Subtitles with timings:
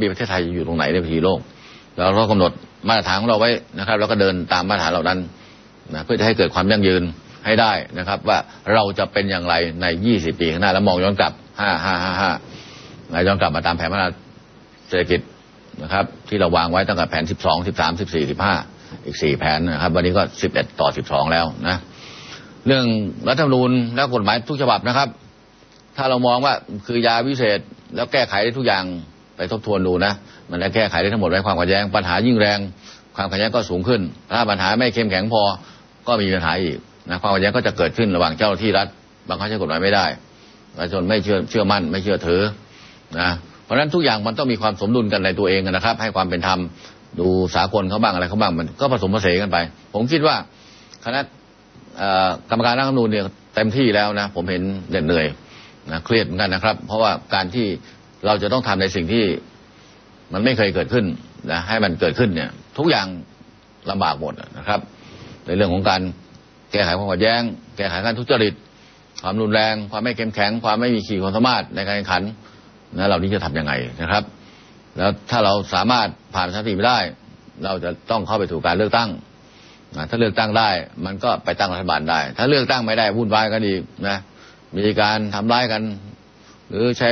[0.00, 1.40] บีประเทศไทยอยู่ตรงไหนในเวทีโลก
[1.96, 2.52] เราก็กำหนด
[2.88, 5.18] มาตรฐานของเราไว้นะครับ แล้วก็เดินตามมาตรฐานเหล่านั้น
[5.92, 7.02] นะเพื่อจะให้เกิดความยั่งยืน
[7.46, 8.38] ให้ได้นะครับ ว่า
[8.74, 14.08] เราจะเป็นอย่างไรใน 20 ปีข้างหน้าแล้วมองย้อนกลับ 5 5 5 5ย้อนกลับมาตามแผนพัฒนา
[14.88, 15.20] เศรษฐกิจ
[15.82, 18.30] นะครับ ที่เราวางไว้ตั้งแต่แผน 12 13 14
[18.60, 20.22] 15 อีก 4 แผนนะครับ วันนี้ก็
[20.52, 21.76] 11 ต่อ 12 แล้วนะ
[22.66, 22.84] เรื่อง
[23.28, 25.08] รัฐธรรมนูญและกฎหมายทุกฉบับนะครับ
[25.96, 26.54] ถ้าเรามองว่า
[26.86, 27.60] คือยาวิเศษ
[27.94, 28.84] แล้วแก้ไขได้ทุกอย่าง
[29.36, 30.12] ไปทบทวนดูนะ
[30.50, 32.58] มันจะแก้ไขได้ทั้งหมดไว้ความขัดแย้งปัญหายิ่งแรง
[33.16, 34.00] ความขัดแย้งก็สูงขึ้น
[34.36, 35.42] ถ้าปัญหาไม่เข้มแข็งพอ
[36.08, 36.76] ก็มีปัญหาอีก
[37.08, 38.88] นะความขัดแย้งก็จะเกิดขึ้นระหว่างเจ้าหน้าที่รัฐ
[39.28, 40.06] บางครั้งใช้กฎหมายไม่ได้
[40.76, 42.42] ประชาชนไม่เชื่อเชื่อมั่น ไม่เชื่อถือ
[43.20, 43.30] นะ
[43.64, 46.60] เพราะฉะนั้นทุกอย่างมันต้องมีความสมดุลกันในตัวเองนะครับ ให้ความเป็นธรรม
[47.20, 49.58] ดูสากลเขาบ้างอะไรเขาบ้างมันก็ผสมผสานกันไป
[49.94, 50.36] ผมคิดว่า
[51.04, 51.20] คณะ
[52.50, 53.24] กรรมการร่างรัฐธรรมนูญเนี่ย
[53.54, 55.26] เต็มที่แล้วนะ ผมเห็นเหน็ดเหนื่อย
[55.90, 57.66] นะเครียดเหมือนกันนะครับ เพราะว่าการที่
[58.26, 59.24] เราจะต้องทำในสิ่งที่
[60.32, 61.04] มันไม่เคยเกิดขึ้น
[61.52, 63.06] นะให้มันเกิดขึ้นเนี่ย ทุกอย่าง
[63.90, 64.80] ลำบากหมดนะครับ
[65.46, 66.00] ในเรื่องของการ
[66.72, 67.40] แก้ไขความขัดแย้ง
[67.76, 68.54] แก้ไขการทุจริต
[69.22, 72.22] ความรุนแรง ความไม่เข้มแข็ง ความไม่มีขีดความสามารถในการแข่งขัน
[72.96, 74.24] นะเหล่านี้จะทํำยังไงนะครับ
[74.96, 76.98] แล้วถ้าเราสามารถผ่านสถิติไม่ได้
[77.64, 79.10] เราจะต้องเข้าไปถูกการเลือกตั้ง
[80.10, 80.70] ถ้าเลือกตั้งได้
[81.04, 83.74] มันก็ไปตั้งรัฐบาลได้ ถ้าเลือกตั้งไม่ได้วุ่นวายกันอี
[84.08, 84.18] นะ
[84.76, 85.82] มีการทำร้ายกัน
[86.68, 87.10] หรือใช้